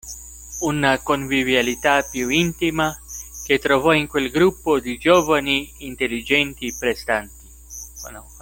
Una 0.61 0.97
convivialità 0.97 2.01
più 2.01 2.29
intima, 2.29 2.91
che 3.45 3.59
trovò 3.59 3.93
in 3.93 4.07
quel 4.07 4.31
gruppo 4.31 4.79
di 4.79 4.97
giovani 4.97 5.71
intelligenti 5.85 6.65
e 6.69 6.75
prestanti. 6.75 7.35